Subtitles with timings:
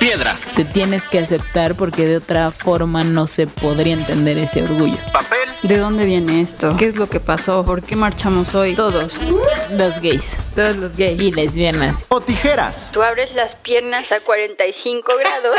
[0.00, 0.40] Piedra.
[0.56, 4.96] Te tienes que aceptar porque de otra forma no se podría entender ese orgullo.
[5.12, 5.48] Papel.
[5.62, 6.74] ¿De dónde viene esto?
[6.78, 7.64] ¿Qué es lo que pasó?
[7.66, 8.74] ¿Por qué marchamos hoy?
[8.74, 9.20] Todos.
[9.72, 11.20] Los gays Todos los gays.
[11.20, 12.06] y lesbianas.
[12.08, 12.90] O tijeras.
[12.92, 15.58] Tú abres las piernas a 45 grados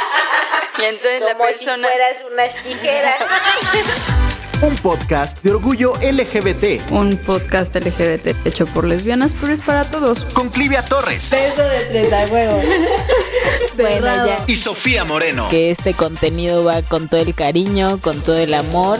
[0.80, 1.86] y entonces la Como persona...
[1.88, 3.18] si fueras unas tijeras.
[4.62, 6.90] Un podcast de orgullo LGBT.
[6.92, 10.24] Un podcast LGBT hecho por lesbianas, pero es para todos.
[10.26, 11.36] Con Clivia Torres.
[13.76, 15.48] Bueno, ya Y Sofía Moreno.
[15.48, 18.98] que este contenido va con todo el cariño, con todo el amor.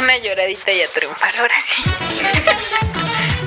[0.00, 1.82] Una lloradita y a triunfar, ahora sí.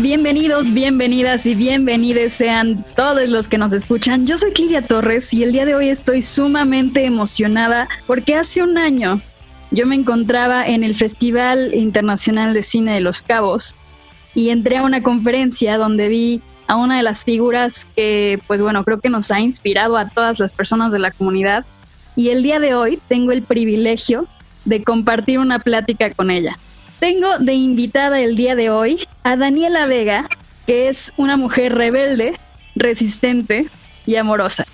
[0.00, 4.26] Bienvenidos, bienvenidas y bienvenidos sean todos los que nos escuchan.
[4.26, 8.76] Yo soy Cliria Torres y el día de hoy estoy sumamente emocionada porque hace un
[8.76, 9.20] año
[9.70, 13.76] yo me encontraba en el Festival Internacional de Cine de Los Cabos
[14.34, 18.82] y entré a una conferencia donde vi a una de las figuras que, pues bueno,
[18.84, 21.64] creo que nos ha inspirado a todas las personas de la comunidad
[22.16, 24.26] y el día de hoy tengo el privilegio
[24.64, 26.58] de compartir una plática con ella.
[27.00, 30.28] Tengo de invitada el día de hoy a Daniela Vega,
[30.66, 32.38] que es una mujer rebelde,
[32.74, 33.66] resistente
[34.06, 34.64] y amorosa.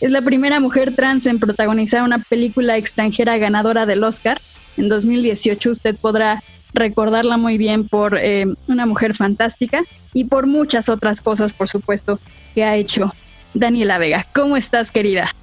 [0.00, 4.40] Es la primera mujer trans en protagonizar una película extranjera ganadora del Oscar.
[4.76, 6.42] En 2018 usted podrá
[6.74, 12.18] recordarla muy bien por eh, Una mujer fantástica y por muchas otras cosas, por supuesto,
[12.54, 13.14] que ha hecho
[13.54, 14.26] Daniela Vega.
[14.34, 15.34] ¿Cómo estás, querida?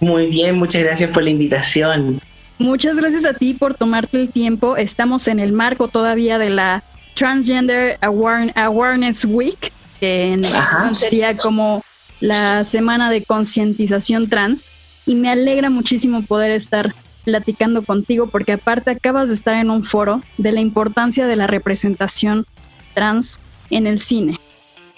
[0.00, 2.20] Muy bien, muchas gracias por la invitación.
[2.62, 4.76] Muchas gracias a ti por tomarte el tiempo.
[4.76, 6.82] Estamos en el marco todavía de la
[7.14, 10.58] Transgender Aware- Awareness Week, que en Ajá.
[10.62, 11.84] español sería como
[12.20, 14.72] la semana de concientización trans.
[15.06, 19.84] Y me alegra muchísimo poder estar platicando contigo porque aparte acabas de estar en un
[19.84, 22.46] foro de la importancia de la representación
[22.94, 23.40] trans
[23.70, 24.38] en el cine.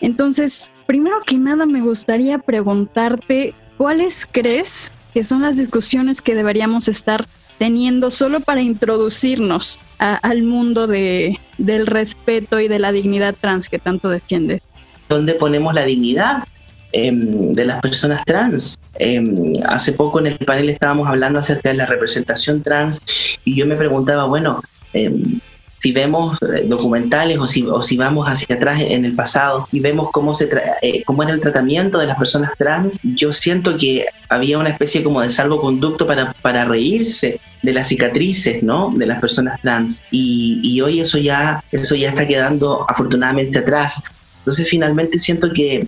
[0.00, 6.88] Entonces, primero que nada me gustaría preguntarte, ¿cuáles crees que son las discusiones que deberíamos
[6.88, 7.26] estar
[7.59, 13.78] teniendo solo para introducirnos al mundo de, del respeto y de la dignidad trans que
[13.78, 14.60] tanto defiende?
[15.09, 16.44] ¿Dónde ponemos la dignidad
[16.92, 18.78] em, de las personas trans?
[18.98, 23.00] Em, hace poco en el panel estábamos hablando acerca de la representación trans
[23.44, 25.41] y yo me preguntaba, bueno, em,
[25.78, 29.80] si vemos eh, documentales o si, o si vamos hacia atrás en el pasado y
[29.80, 33.76] vemos cómo, se tra- eh, cómo era el tratamiento de las personas trans, yo siento
[33.76, 38.92] que había una especie como de salvoconducto para, para reírse de las cicatrices, ¿no?
[38.96, 40.00] De las personas trans.
[40.10, 44.02] Y, y hoy eso ya, eso ya está quedando afortunadamente atrás.
[44.38, 45.86] Entonces finalmente siento que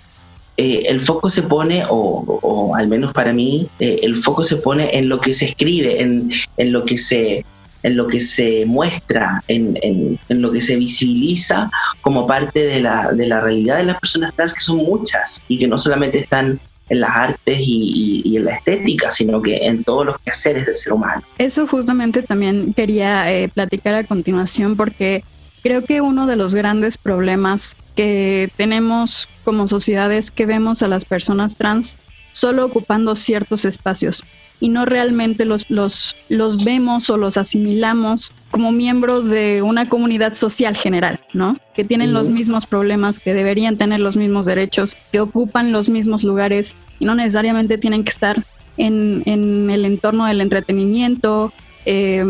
[0.59, 4.57] eh, el foco se pone, o, o al menos para mí, eh, el foco se
[4.57, 7.45] pone en lo que se escribe, en, en lo que se
[7.87, 11.71] en lo que se muestra, en, en- en lo que se visibiliza
[12.01, 15.59] como parte de la, de la realidad de las personas trans, que son muchas y
[15.59, 16.59] que no solamente están
[16.89, 20.67] en las artes y, y- y en la estética, sino que en todos los quehaceres
[20.67, 21.23] del ser humano.
[21.39, 25.23] Eso justamente también quería eh, platicar a continuación porque
[25.63, 30.89] creo que uno de los grandes problemas que tenemos como sociedad es que vemos a
[30.89, 31.99] las personas trans
[32.33, 34.25] solo ocupando ciertos espacios
[34.61, 40.35] y no realmente los, los, los vemos o los asimilamos como miembros de una comunidad
[40.35, 41.59] social general, ¿no?
[41.75, 46.25] Que tienen los mismos problemas, que deberían tener los mismos derechos, que ocupan los mismos
[46.25, 48.45] lugares y no necesariamente tienen que estar
[48.79, 51.53] en, en el entorno del entretenimiento
[51.85, 52.25] eh,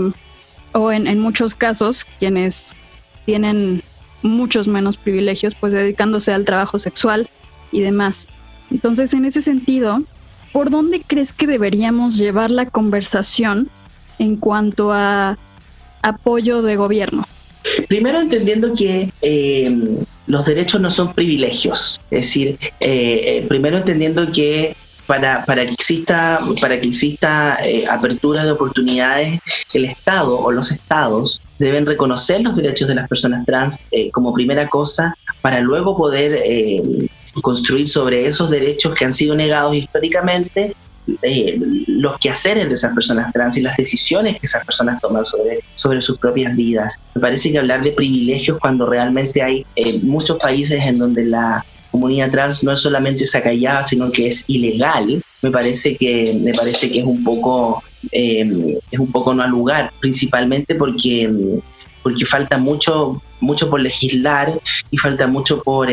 [0.73, 2.75] o en, en muchos casos quienes
[3.25, 3.83] tienen
[4.23, 7.29] muchos menos privilegios pues dedicándose al trabajo sexual
[7.71, 8.29] y demás.
[8.71, 10.03] Entonces en ese sentido,
[10.57, 13.69] ¿por dónde crees que deberíamos llevar la conversación
[14.19, 15.37] en cuanto a
[16.01, 17.29] apoyo de gobierno?
[17.89, 19.71] Primero entendiendo que eh,
[20.27, 24.75] los derechos no son privilegios, es decir, eh, eh, primero entendiendo que
[25.07, 27.59] para, para que exista, para que exista
[27.91, 29.39] apertura de oportunidades,
[29.75, 34.33] el Estado o los estados deben reconocer los derechos de las personas trans eh, como
[34.33, 36.83] primera cosa para luego poder eh,
[37.43, 40.75] construir sobre esos derechos que han sido negados históricamente
[41.23, 45.61] eh, los quehaceres de esas personas trans y las decisiones que esas personas toman sobre,
[45.75, 47.01] sobre sus propias vidas.
[47.15, 51.65] Me parece que hablar de privilegios cuando realmente hay eh, muchos países en donde la
[51.93, 56.91] comunidad trans no es solamente sacallada, sino que es ilegal, me parece que, me parece
[56.91, 61.31] que es un poco eh, es un poco no al lugar, principalmente porque,
[62.03, 64.59] porque falta mucho, mucho por legislar
[64.91, 65.91] y falta mucho por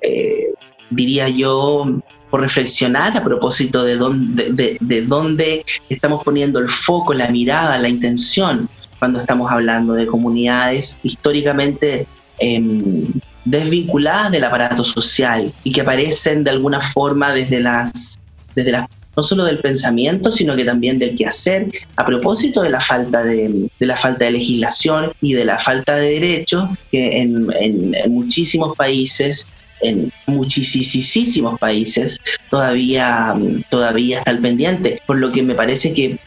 [0.00, 0.52] eh,
[0.90, 1.86] diría yo,
[2.30, 7.78] por reflexionar a propósito de dónde, de, de dónde estamos poniendo el foco, la mirada,
[7.78, 8.68] la intención
[8.98, 12.06] cuando estamos hablando de comunidades históricamente
[12.38, 13.06] eh,
[13.44, 18.20] desvinculadas del aparato social y que aparecen de alguna forma desde las,
[18.54, 18.86] desde las
[19.16, 23.68] no solo del pensamiento, sino que también del quehacer, a propósito de la falta de,
[23.78, 28.76] de la falta de legislación y de la falta de derechos que en, en, muchísimos
[28.76, 29.46] países
[29.80, 33.34] en muchísimos países todavía,
[33.68, 36.18] todavía está al pendiente, por lo que me parece que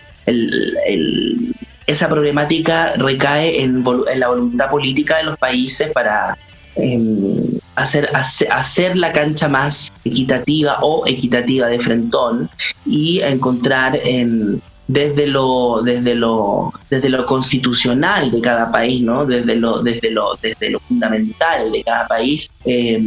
[1.86, 3.84] esa problemática recae en,
[4.16, 6.38] la voluntad política de los países para
[6.76, 12.50] eh, hacer, hacer, la cancha más equitativa o equitativa de Frentón
[12.86, 19.56] y encontrar en, desde lo desde lo desde lo constitucional de cada país no desde
[19.56, 23.02] lo desde lo desde lo fundamental de cada país eh,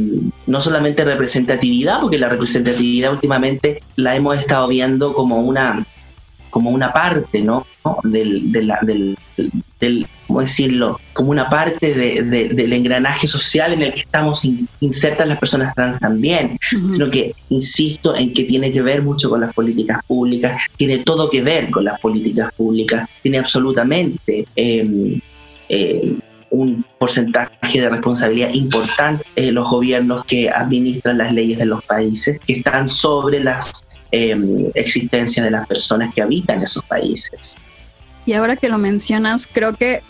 [0.47, 5.85] no solamente representatividad porque la representatividad últimamente la hemos estado viendo como una
[6.51, 7.67] como una parte no
[8.05, 9.17] del, del,
[9.81, 11.01] del, ¿cómo decirlo?
[11.13, 14.47] Como una parte del engranaje social en el que estamos
[14.81, 19.41] insertas las personas trans también, sino que insisto en que tiene que ver mucho con
[19.41, 24.47] las políticas públicas, tiene todo que ver con las políticas públicas, tiene absolutamente...
[24.57, 25.21] Em,
[25.69, 26.17] eh,
[26.51, 32.39] un porcentaje de responsabilidad importante en los gobiernos que administran las leyes de los países,
[32.47, 37.57] que están sobre las em, existencias de las personas que habitan esos países.
[38.27, 40.03] Y ahora que lo mencionas, creo que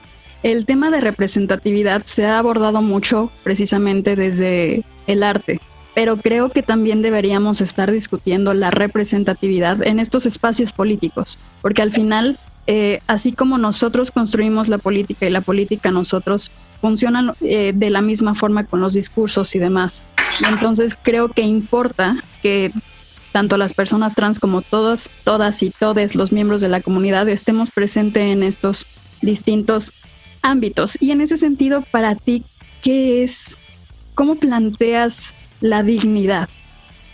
[0.43, 5.61] el tema de representatividad se ha abordado mucho precisamente desde el arte,
[5.95, 11.93] pero creo que también deberíamos estar discutiendo la representatividad en estos espacios políticos, porque al
[11.93, 17.91] final, eh, así como nosotros construimos la política y la política nosotros, funcionan eh, de
[17.91, 20.03] la misma forma con los discursos y demás.
[20.49, 22.73] entonces creo que importa que
[23.37, 27.71] tanto las personas trans como todas, todas y todos los miembros de la comunidad estemos
[27.71, 28.87] presentes en estos
[29.21, 29.93] distintos
[30.41, 30.97] ámbitos.
[31.03, 32.44] Y en ese sentido, para ti,
[32.81, 33.59] ¿qué es?
[34.15, 36.49] ¿Cómo planteas la dignidad?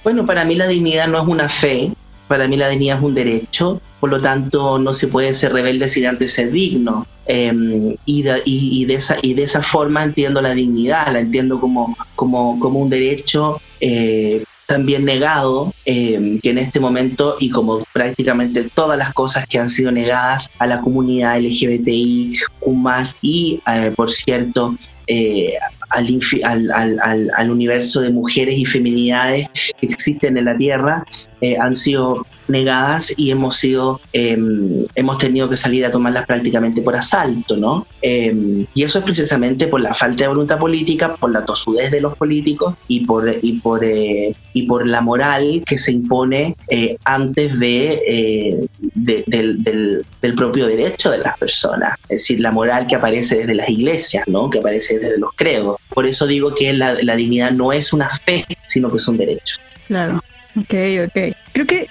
[0.04, 1.90] Bueno, para mí la dignidad no es una fe,
[2.28, 5.88] para mí la dignidad es un derecho, por lo tanto no se puede ser rebelde
[5.88, 7.04] sin antes ser digno.
[7.26, 11.58] Em, y, de, y, de, esa, y de esa forma entiendo la dignidad, la entiendo
[11.58, 17.84] como, como, como un derecho eh, también negado, eh, que en este momento, y como
[17.92, 22.38] prácticamente todas las cosas que han sido negadas a la comunidad LGBTI,
[22.74, 24.74] más y, eh, por cierto,
[25.06, 25.58] eh,
[25.90, 29.46] al, al, al, universo de mujeres y feminidades
[29.78, 31.04] que existen en la Tierra,
[31.42, 36.82] eh, han sido negadas y hemos sido em, hemos tenido que salir a tomarlas prácticamente
[36.82, 37.86] por asalto, ¿no?
[38.00, 42.00] Em, y eso es precisamente por la falta de voluntad política, por la tosudez de
[42.00, 46.96] los políticos y por y por eh, y por la moral que se impone eh,
[47.04, 53.38] antes de, del, del, propio derecho de las personas, es decir, la moral que aparece
[53.38, 54.50] desde las iglesias, ¿no?
[54.50, 55.76] Que aparece desde los credos.
[55.88, 59.16] Por eso digo que la, la dignidad no es una fe, sino que es un
[59.16, 59.56] derecho.
[59.88, 60.22] Claro.
[60.56, 60.74] Ok,
[61.06, 61.34] ok.
[61.52, 61.88] Creo que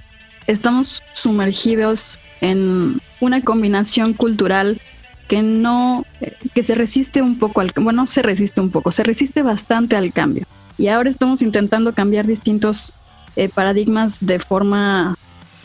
[0.47, 4.81] estamos sumergidos en una combinación cultural
[5.27, 6.05] que no,
[6.53, 10.11] que se resiste un poco al, bueno, se resiste un poco, se resiste bastante al
[10.11, 10.45] cambio.
[10.77, 12.93] Y ahora estamos intentando cambiar distintos
[13.35, 15.17] eh, paradigmas de forma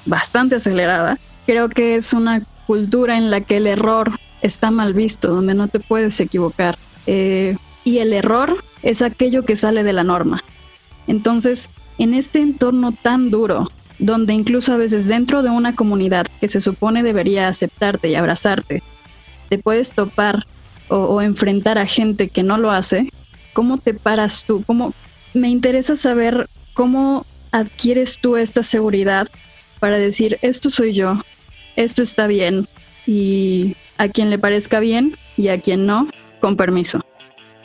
[0.04, 1.18] bastante acelerada.
[1.46, 5.68] Creo que es una cultura en la que el error está mal visto, donde no
[5.68, 6.78] te puedes equivocar.
[7.06, 10.44] Eh, y el error es aquello que sale de la norma.
[11.06, 16.48] Entonces, en este entorno tan duro, donde incluso a veces dentro de una comunidad que
[16.48, 18.82] se supone debería aceptarte y abrazarte,
[19.48, 20.44] te puedes topar
[20.88, 23.08] o, enfrentar a gente que no lo hace,
[23.52, 24.62] ¿cómo te paras tú?
[24.66, 24.94] ¿Cómo?
[25.34, 29.28] Me interesa saber cómo adquieres tú esta seguridad
[29.80, 31.20] para decir, esto soy yo,
[31.74, 32.66] esto está bien,
[33.06, 36.08] y a quien le parezca bien y a quien no,
[36.40, 37.00] con permiso.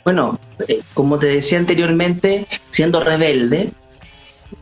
[0.03, 3.71] Bueno, eh, como te decía anteriormente, siendo rebelde,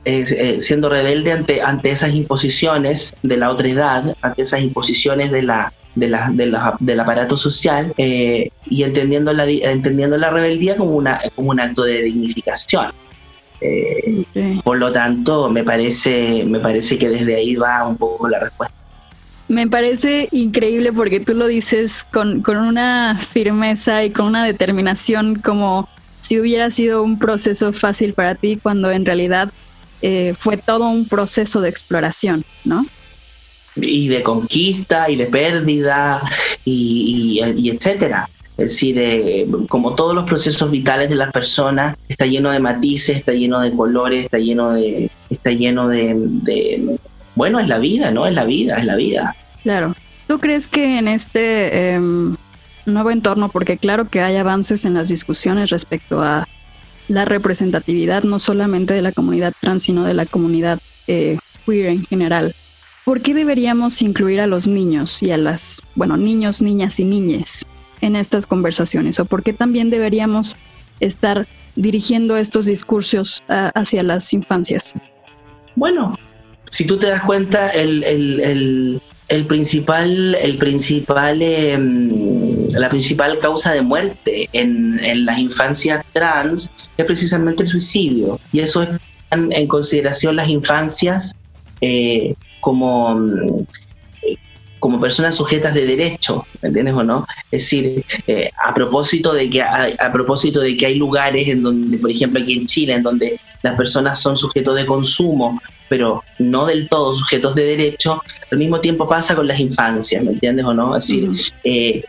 [0.06, 5.44] eh, siendo rebelde ante, ante esas imposiciones de la otra edad, ante esas imposiciones de
[5.44, 10.76] la, de la, de la, del aparato social eh, y entendiendo la, entendiendo la rebeldía
[10.78, 12.92] como, una, como un acto de dignificación.
[13.62, 14.24] Eh,
[14.64, 18.76] por lo tanto, me parece, me parece que desde ahí va un poco la respuesta.
[19.50, 25.36] Me parece increíble porque tú lo dices con, con una firmeza y con una determinación
[25.36, 29.50] como si hubiera sido un proceso fácil para ti cuando en realidad
[30.02, 32.86] eh, fue todo un proceso de exploración, ¿no?
[33.76, 36.22] Y de conquista y de pérdida
[36.66, 37.40] y,
[37.70, 38.30] etcétera.
[38.58, 43.18] Es decir, eh, como todos los procesos vitales de las personas, está lleno de matices,
[43.18, 46.98] está lleno de colores, está lleno de, está lleno de,
[47.36, 48.26] bueno, es la vida, ¿no?
[48.26, 49.36] Es la vida, es la vida.
[49.64, 49.96] Claro.
[50.28, 52.36] ¿Tú crees que en este em,
[52.86, 56.48] nuevo entorno, porque claro que hay avances en las discusiones respecto a
[57.10, 62.06] la representatividad no solamente de la comunidad trans, sino de la comunidad eh, queer en
[62.06, 62.56] general.
[63.04, 67.66] ¿Por qué deberíamos incluir a los niños y a las, bueno, niños, niñas y niñes
[68.02, 69.20] en estas conversaciones?
[69.20, 70.56] ¿O por qué también deberíamos
[71.00, 74.94] estar dirigiendo estos discursos hacia las infancias?
[75.76, 76.16] Bueno,
[76.70, 79.02] si tú te das cuenta, el,
[79.48, 82.12] principal, el principal, em,
[82.72, 88.40] la principal causa de muerte en, las infancias trans es precisamente el suicidio.
[88.52, 88.90] Y eso es
[89.32, 91.36] en consideración las infancias
[91.82, 93.16] eh, como
[94.80, 97.26] como personas sujetas de derecho, ¿me entiendes o no?
[97.52, 101.62] Es decir, eh, a propósito de que hay, a propósito de que hay lugares en
[101.62, 106.24] donde, por ejemplo, aquí en Chile, en donde las personas son sujetos de consumo, pero
[106.40, 108.22] no del todo sujetos de derecho,
[108.52, 110.96] al mismo tiempo pasa con las infancias, ¿me entiendes o no?
[110.96, 111.30] Es decir,
[111.64, 112.04] eh,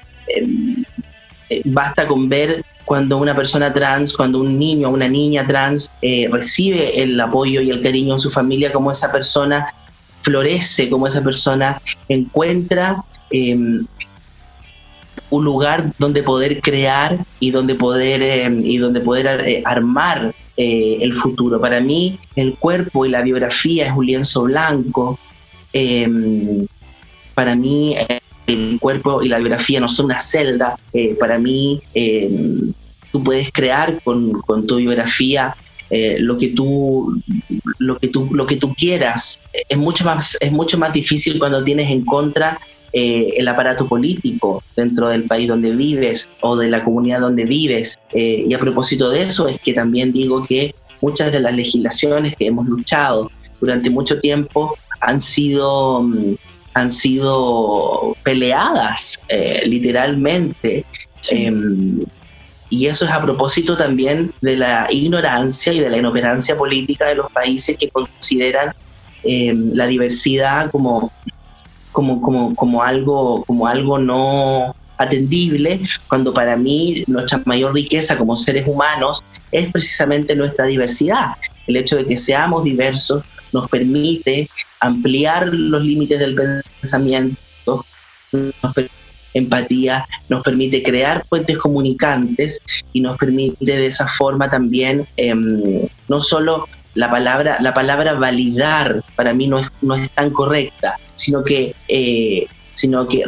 [1.65, 5.91] basta con ver cuando una persona trans, cuando un niño o una niña trans
[6.31, 9.73] recibe el apoyo y el cariño en su familia, como esa persona
[10.23, 13.85] florece, como esa persona encuentra em,
[15.31, 20.99] un lugar donde poder crear y donde poder, em, y donde poder eh, armar eh,
[21.01, 21.61] el futuro.
[21.61, 25.19] Para mí, el cuerpo y la biografía es un lienzo blanco.
[25.73, 26.67] Em,
[27.35, 27.97] para mí,
[28.53, 30.77] el cuerpo y la biografía no son una celda.
[30.93, 31.81] Eh, para mí,
[33.13, 35.55] tú puedes crear con, con tu biografía
[35.91, 37.21] eh, lo que tú
[37.81, 41.65] lo que tú lo que tú quieras es mucho más es mucho más difícil cuando
[41.65, 42.61] tienes en contra
[42.93, 47.99] eh, el aparato político dentro del país donde vives o de la comunidad donde vives
[48.13, 52.37] eh, y a propósito de eso es que también digo que muchas de las legislaciones
[52.37, 53.29] que hemos luchado
[53.61, 56.35] durante mucho tiempo han sido mm,
[56.81, 59.21] han sido peleadas
[59.65, 60.85] literalmente
[61.31, 62.01] em,
[62.71, 67.17] y eso es a propósito también de la ignorancia y de la inoperancia política de
[67.17, 68.73] los países que consideran
[69.25, 71.11] eh, la diversidad como,
[71.91, 78.37] como, como, como, algo, como algo no atendible, cuando para mí nuestra mayor riqueza como
[78.37, 81.33] seres humanos es precisamente nuestra diversidad.
[81.67, 84.49] El hecho de que seamos diversos nos permite
[84.81, 86.35] ampliar los límites del
[86.81, 87.85] pensamiento,
[88.33, 89.01] nos permite
[89.35, 92.61] empatía, nos permite crear puentes comunicantes
[92.93, 99.03] y nos permite de esa forma también em, no solo la palabra, la palabra validar
[99.15, 103.25] para mí no es, no es tan correcta, sino que, eh, sino que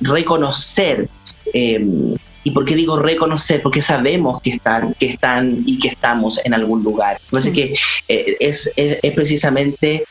[0.00, 1.08] reconocer.
[1.52, 3.62] Em, ¿Y por qué digo reconocer?
[3.62, 7.18] Porque sabemos que están, que están y que estamos en algún lugar.
[7.24, 7.74] Entonces que
[8.08, 10.04] eh, es, es, es, precisamente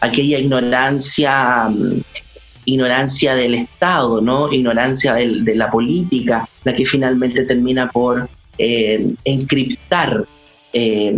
[0.00, 1.70] aquella ignorancia
[2.64, 4.52] ignorancia del Estado, ¿no?
[4.52, 8.28] ignorancia de la política, la que finalmente termina por
[8.58, 10.26] eh, encriptar
[10.74, 11.16] eh,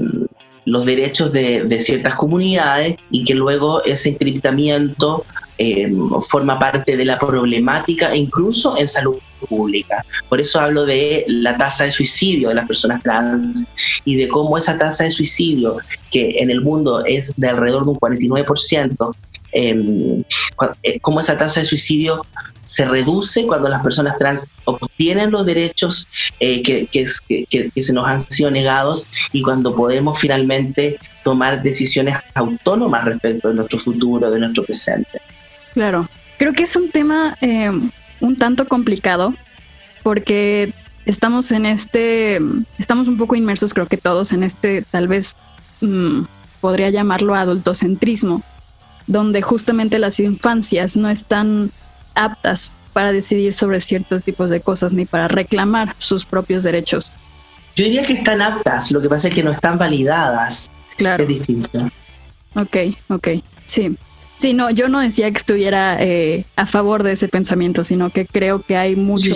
[0.64, 5.24] los derechos de, ciertas comunidades y que luego ese encriptamiento
[6.20, 9.16] forma parte de la problemática incluso en salud
[9.46, 10.04] pública.
[10.28, 13.64] Por eso hablo de la tasa de suicidio de las personas trans
[14.04, 15.78] y de cómo esa tasa de suicidio,
[16.10, 19.14] que en el mundo es de alrededor de un 49%,
[19.52, 20.22] Em,
[20.82, 22.24] eh, cómo esa tasa de suicidio
[22.64, 26.06] se reduce cuando las personas trans obtienen los derechos
[26.38, 33.04] eh, que, que, se nos han sido negados y cuando podemos finalmente tomar decisiones autónomas
[33.04, 35.20] respecto de nuestro futuro, de nuestro presente.
[35.74, 39.34] Claro, creo que es un tema em, un tanto complicado
[40.02, 40.72] porque
[41.06, 42.40] estamos en este,
[42.78, 45.36] estamos un poco inmersos creo que todos en este tal vez
[45.80, 46.22] mm,
[46.60, 48.42] podría llamarlo adultocentrismo
[49.06, 51.70] donde justamente las infancias no están
[52.14, 57.12] aptas para decidir sobre ciertos tipos de cosas ni para reclamar sus propios derechos.
[57.76, 60.70] Yo diría que están aptas, lo que pasa es que no están validadas.
[60.96, 61.22] Claro.
[61.22, 61.88] Es distinto.
[62.54, 62.76] Ok,
[63.08, 63.28] ok,
[63.64, 63.96] sí.
[64.40, 68.24] Sí, no, yo no decía que estuviera eh, a favor de ese pensamiento, sino que
[68.24, 69.34] creo que hay mucho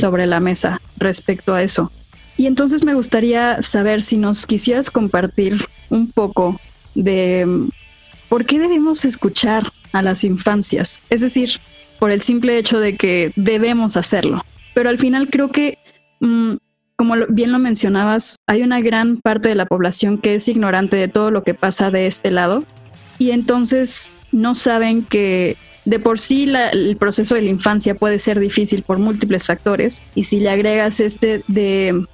[0.00, 1.90] sobre la mesa respecto a eso.
[2.36, 6.60] Y entonces me gustaría saber si nos quisieras compartir un poco
[6.94, 7.66] de
[8.28, 11.00] ¿por qué debemos escuchar a las infancias?
[11.10, 11.58] Es decir,
[11.98, 14.44] por el simple hecho de que debemos hacerlo.
[14.72, 15.78] Pero al final creo que,
[16.20, 16.58] mm,
[16.94, 21.08] como bien lo mencionabas, hay una gran parte de la población que es ignorante de
[21.08, 22.62] todo lo que pasa de este lado
[23.18, 28.38] y entonces no saben que de por sí el proceso de la infancia puede ser
[28.38, 32.04] difícil por múltiples factores y si le agregas este de,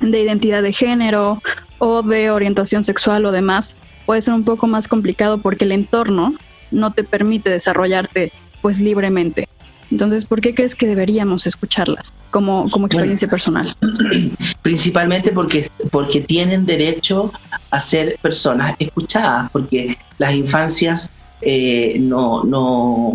[0.00, 1.40] de identidad de género
[1.78, 3.76] o de orientación sexual o demás,
[4.06, 6.34] puede ser un poco más complicado porque el entorno
[6.70, 9.48] no te permite desarrollarte pues libremente.
[9.90, 13.74] Entonces, ¿por qué crees que deberíamos escucharlas como, como experiencia personal?
[14.62, 17.32] Principalmente porque, porque tienen derecho
[17.70, 23.12] a ser personas escuchadas, porque las infancias eh, no, no,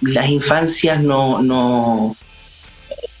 [0.00, 2.16] las infancias no, no,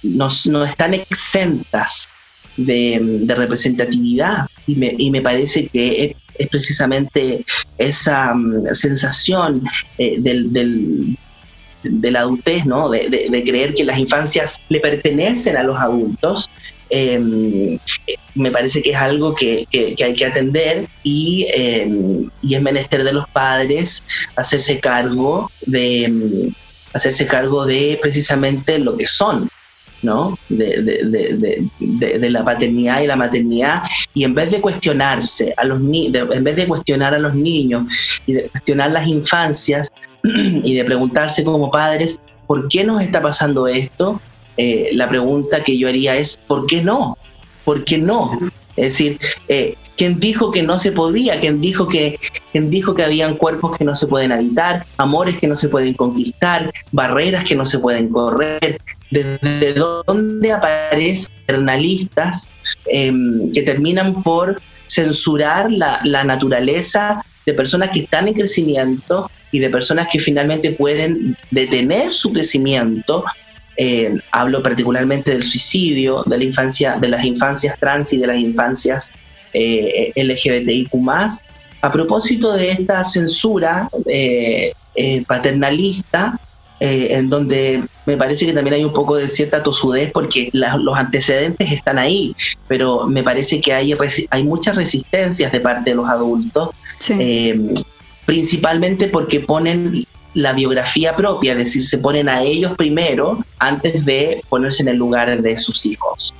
[0.02, 2.08] no, están exentas
[2.56, 7.44] de, representatividad y me, y me, parece que es, precisamente
[7.78, 9.62] esa mm, sensación
[9.98, 11.18] eh, del, del,
[11.82, 12.88] de la adultez, ¿no?
[12.88, 16.50] De, de, creer que las infancias le pertenecen a los adultos,
[16.90, 17.78] em,
[18.34, 23.04] me parece que es algo que, que, hay que atender y, em, y, es menester
[23.04, 24.02] de los padres
[24.36, 26.54] hacerse cargo de em,
[26.92, 29.48] hacerse cargo de precisamente lo que son,
[30.02, 30.38] ¿no?
[30.48, 35.80] De, de, de, la paternidad y la maternidad y en vez de cuestionarse a los
[35.80, 37.84] en vez de cuestionar a los niños
[38.26, 39.92] y de cuestionar las infancias
[40.24, 44.20] y de preguntarse como padres por qué nos está pasando esto
[44.56, 47.16] eh, la pregunta que yo haría es ¿por qué no?
[47.64, 48.38] ¿por qué no?
[48.76, 51.40] es decir eh, ¿quién dijo que no se podía?
[51.40, 52.18] ¿quién dijo que
[52.52, 55.94] quién dijo que habían cuerpos que no se pueden habitar amores que no se pueden
[55.94, 58.78] conquistar barreras que no se pueden correr
[59.10, 62.48] desde dónde aparecen journalistas
[62.86, 69.70] em, que terminan por censurar la, naturaleza de personas que están en crecimiento y de
[69.70, 73.24] personas que finalmente pueden detener su crecimiento.
[73.76, 78.36] Em, hablo particularmente del suicidio, de la infancia, de las infancias trans y de las
[78.36, 79.10] infancias
[79.54, 80.92] eh, LGBTIQ
[81.82, 86.38] a propósito de esta censura eh, eh, paternalista
[86.84, 90.96] eh, en donde me parece que también hay un poco de cierta tosudez porque los
[90.96, 92.34] antecedentes están ahí,
[92.66, 93.96] pero me parece que hay,
[94.30, 96.70] hay muchas resistencias de parte de los adultos,
[97.08, 97.84] eh,
[98.24, 104.42] principalmente porque ponen la biografía propia, es decir, se ponen a ellos primero antes de
[104.48, 106.34] ponerse en el lugar de sus hijos.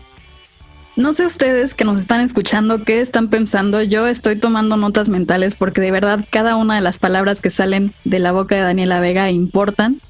[0.95, 3.83] No sé ustedes que nos están escuchando qué están pensando.
[3.83, 7.93] Yo estoy tomando notas mentales porque de verdad cada una de las palabras que salen
[8.05, 10.01] de la boca de Daniela Vega importan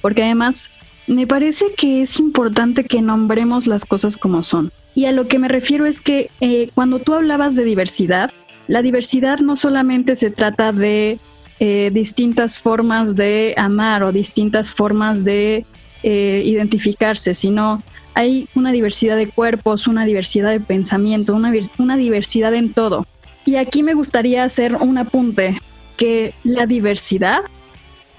[0.00, 0.70] porque además
[1.06, 4.72] me parece que es importante que nombremos las cosas como son.
[4.94, 8.30] Y a lo que me refiero es que eh, cuando tú hablabas de diversidad,
[8.72, 11.18] la diversidad no solamente se trata de
[11.60, 15.66] eh, distintas formas de amar o distintas formas de
[16.02, 17.82] eh, identificarse, sino
[18.14, 23.04] hay una diversidad de cuerpos, una diversidad de pensamiento, una, una diversidad en todo.
[23.44, 25.54] Y aquí me gustaría hacer un apunte,
[25.98, 27.42] que la diversidad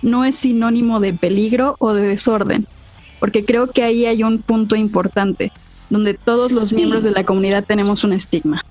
[0.03, 2.67] no es sinónimo de peligro o de desorden,
[3.19, 5.51] porque creo que ahí hay un punto importante,
[5.89, 8.63] donde todos los miembros de la comunidad tenemos un estigma.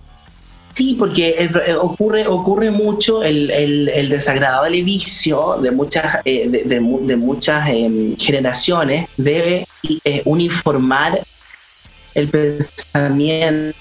[0.75, 8.17] Sí, porque eh, ocurre, ocurre mucho el, desagradable vicio de muchas, eh, de, muchas em,
[8.17, 9.67] generaciones de
[10.05, 11.23] eh, uniformar
[12.15, 13.75] el pensamiento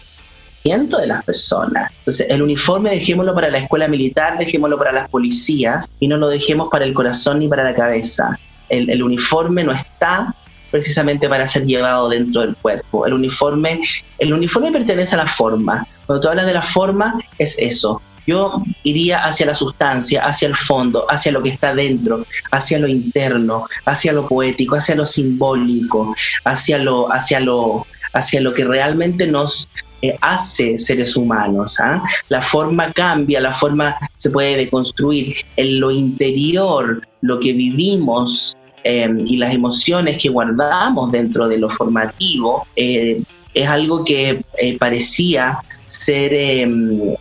[0.98, 1.92] de las personas.
[2.00, 6.28] Entonces, el uniforme dejémoslo para la escuela militar, dejémoslo para las policías y no lo
[6.28, 8.38] dejemos para el corazón ni para la cabeza.
[8.70, 10.34] El, uniforme no está
[10.70, 13.06] precisamente para ser llevado dentro del cuerpo.
[13.06, 13.82] El uniforme,
[14.18, 15.86] el uniforme pertenece a la forma.
[16.12, 18.02] Cuando tú hablas de la forma, es eso.
[18.28, 22.90] Yo iría hacia la sustancia, hacia el fondo, hacia lo que está dentro, hacia lo
[22.90, 29.26] interno, hacia lo poético, hacia lo simbólico, hacia lo, hacia lo, hacia lo que realmente
[29.26, 29.70] nos
[30.02, 31.80] eh, hace seres humanos.
[31.80, 32.04] ¿ah?
[32.28, 35.38] La forma cambia, la forma se puede deconstruir.
[35.56, 41.70] En lo interior, lo que vivimos em, y las emociones que guardamos dentro de lo
[41.70, 45.60] formativo eh, es algo que eh, parecía
[45.92, 47.16] ser em,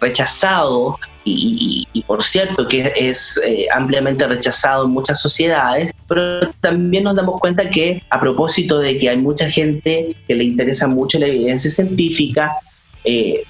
[0.00, 0.98] rechazado
[1.30, 7.40] y, por cierto que es eh, ampliamente rechazado en muchas sociedades, pero también nos damos
[7.40, 11.70] cuenta que a propósito de que hay mucha gente que le interesa mucho la evidencia
[11.70, 12.52] científica,
[13.04, 13.44] eh,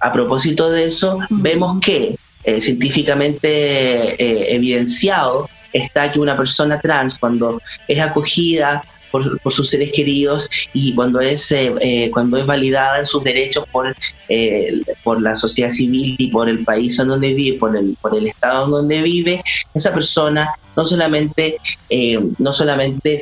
[0.00, 7.62] a propósito de eso, vemos que eh, científicamente evidenciado está que una persona trans cuando
[7.88, 13.06] es acogida por, sus seres queridos y cuando es, eh, eh, cuando es validada en
[13.06, 13.94] sus derechos por,
[14.28, 18.16] eh, por la sociedad civil y por el país en donde vive, por el, por
[18.16, 19.44] el estado en donde vive,
[19.74, 21.58] esa persona no solamente,
[22.38, 23.18] no solamente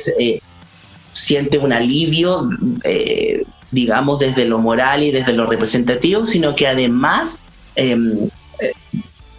[1.11, 2.49] siente un alivio,
[3.71, 7.39] digamos, desde lo moral y desde lo representativo, sino que además
[7.75, 8.29] em,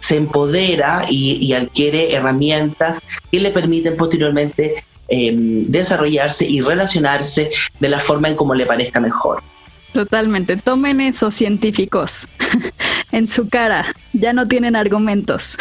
[0.03, 2.99] se empodera y, adquiere herramientas
[3.31, 4.83] que le permiten posteriormente
[5.15, 9.43] Em, desarrollarse y relacionarse de la forma en como le parezca mejor.
[9.91, 10.57] Totalmente.
[10.57, 12.27] Tomen esos científicos
[13.11, 13.85] en su cara.
[14.13, 15.55] Ya no tienen argumentos.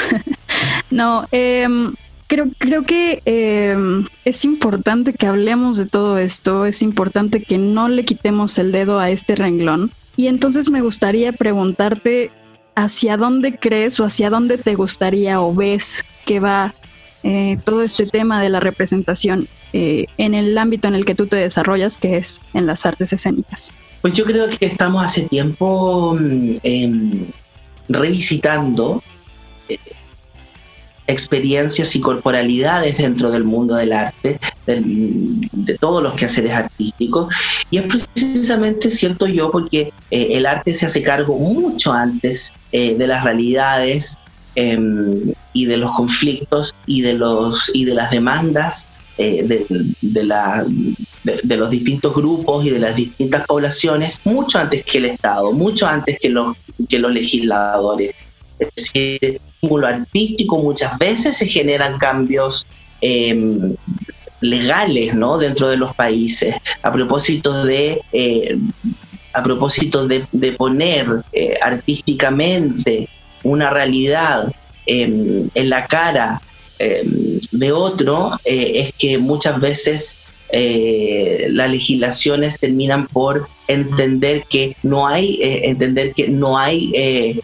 [0.91, 1.93] no, em,
[2.29, 3.77] creo, creo que eh,
[4.25, 9.01] es importante que hablemos de todo esto, es importante que no le quitemos el dedo
[9.01, 9.91] a este renglón.
[10.17, 12.31] Y entonces me gustaría preguntarte
[12.75, 16.73] hacia dónde crees o hacia dónde te gustaría o ves que va
[17.22, 21.26] eh, todo este tema de la representación eh, en el ámbito en el que tú
[21.26, 23.72] te desarrollas, que es en las artes escénicas.
[24.00, 27.26] Pues yo creo que estamos hace tiempo mm, em,
[27.88, 29.02] revisitando
[29.68, 29.78] eh,
[31.06, 37.35] experiencias y corporalidades dentro del mundo del arte, de todos los quehaceres artísticos.
[37.70, 42.94] Y es precisamente cierto yo porque eh, el arte se hace cargo mucho antes eh,
[42.96, 44.18] de las realidades
[44.55, 48.87] em, y de los conflictos y de, los, y de las demandas
[49.19, 50.67] de, la,
[51.23, 55.87] de, los distintos grupos y de las distintas poblaciones mucho antes que el Estado, mucho
[55.87, 56.57] antes que los,
[56.88, 58.15] que los legisladores.
[58.59, 62.67] Es decir, en el artístico muchas veces se generan cambios
[63.01, 63.75] em,
[64.41, 65.38] legales ¿no?
[65.38, 68.01] dentro de los países a propósito de...
[68.12, 68.59] Eh,
[69.35, 73.09] a propósito de, poner eh, artísticamente
[73.42, 74.52] una realidad
[74.87, 76.40] em, en la cara
[76.78, 80.18] em, de otro, eh, es que muchas veces
[80.50, 87.40] eh, las legislaciones terminan por entender que no hay, eh, entender que no hay,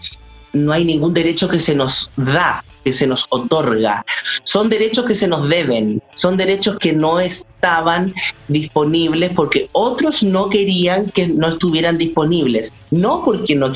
[0.52, 4.02] no hay ningún derecho que se nos da, que se nos otorga.
[4.44, 8.14] Son derechos que se nos deben, son derechos que no estaban
[8.48, 13.72] disponibles porque otros no querían que no estuvieran disponibles, no porque no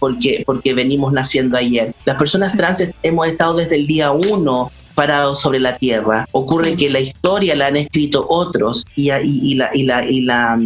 [0.00, 1.92] porque porque venimos naciendo ayer.
[2.06, 6.26] Las personas trans hemos estado desde el día uno parado sobre la tierra.
[6.32, 10.56] Ocurre que la historia la han escrito otros y, y, la, y, la, y, la,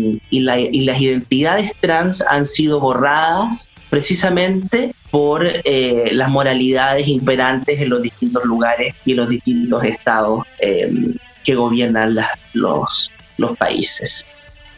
[0.59, 8.01] y, las identidades trans han sido borradas precisamente por eh, las moralidades imperantes en los
[8.01, 10.91] distintos lugares y en los distintos estados eh,
[11.45, 12.17] que gobiernan
[12.55, 14.25] los, los países.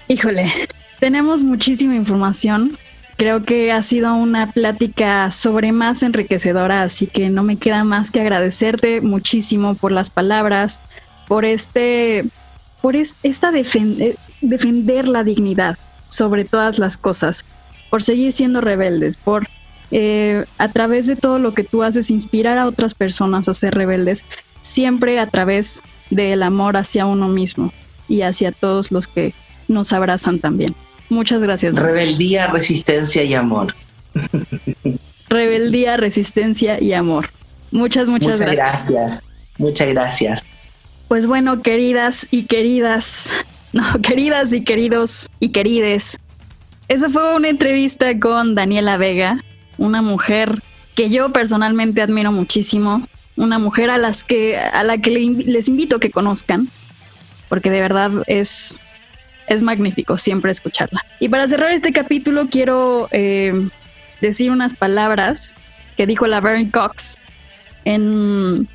[0.08, 0.52] Híjole,
[0.98, 2.76] tenemos muchísima información
[3.16, 8.10] Creo que ha sido una plática sobre más enriquecedora, así que no me queda más
[8.10, 10.80] que agradecerte muchísimo por las palabras,
[11.28, 12.24] por este,
[12.82, 17.44] por esta eh, defender la dignidad sobre todas las cosas,
[17.88, 19.46] por seguir siendo rebeldes, por
[19.92, 23.74] eh, a través de todo lo que tú haces inspirar a otras personas a ser
[23.74, 24.26] rebeldes,
[24.60, 27.72] siempre a través del amor hacia uno mismo
[28.08, 29.34] y hacia todos los que
[29.68, 30.74] nos abrazan también.
[31.08, 31.74] Muchas gracias.
[31.74, 33.74] Rebeldía, resistencia y amor.
[35.28, 37.28] Rebeldía, resistencia y amor.
[37.70, 39.24] Muchas, muchas, muchas gracias.
[39.58, 40.44] Muchas gracias.
[41.08, 43.30] Pues bueno, queridas y queridas,
[43.72, 46.18] no, queridas y queridos y querides.
[46.88, 49.42] Esa fue una entrevista con Daniela Vega,
[49.78, 50.60] una mujer
[50.94, 55.96] que yo personalmente admiro muchísimo, una mujer a las que a la que les invito
[55.96, 56.68] a que conozcan,
[57.48, 58.80] porque de verdad es
[59.46, 61.04] es magnífico siempre escucharla.
[61.20, 63.68] Y para cerrar este capítulo quiero eh,
[64.20, 65.54] decir unas palabras
[65.96, 67.16] que dijo la Verne Cox
[67.84, 68.68] en,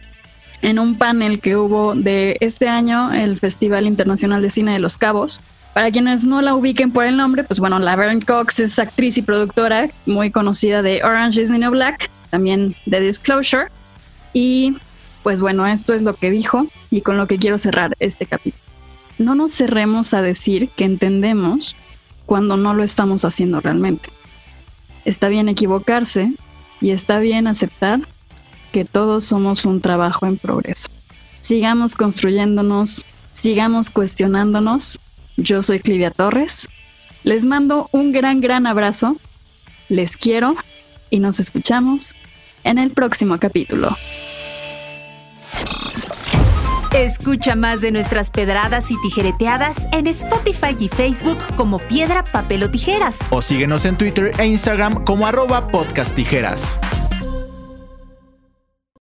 [0.61, 4.97] en un panel que hubo de este año, el Festival Internacional de Cine de Los
[4.97, 5.41] Cabos.
[5.73, 9.17] Para quienes no la ubiquen por el nombre, pues bueno, la Verne Cox es actriz
[9.17, 13.67] y productora muy conocida de Orange is the New Black, también de Disclosure.
[14.33, 14.77] Y
[15.23, 18.68] pues bueno, esto es lo que dijo y con lo que quiero cerrar este capítulo
[19.19, 21.75] no nos cerremos a decir que entendemos
[22.25, 24.09] cuando no lo estamos haciendo realmente.
[25.05, 26.33] Está bien equivocarse
[26.81, 28.01] y está bien aceptar
[28.71, 30.89] que todos somos un trabajo en progreso.
[31.41, 34.99] Sigamos construyéndonos, sigamos cuestionándonos.
[35.37, 36.69] Yo soy Clivia Torres.
[37.23, 39.17] Les mando un gran, gran abrazo.
[39.89, 40.55] Les quiero
[41.09, 42.15] y nos escuchamos
[42.63, 43.95] en el próximo capítulo.
[46.93, 52.71] Escucha más de nuestras pedradas y tijereteadas en Spotify y Facebook como Piedra, Papel o
[52.71, 53.17] Tijeras.
[53.29, 56.79] O síguenos en Twitter e Instagram como arroba podcast tijeras.